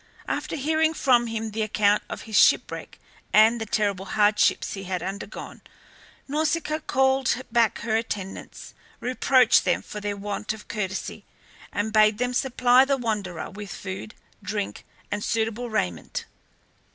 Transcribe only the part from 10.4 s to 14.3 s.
of courtesy, and bade them supply the wanderer with food,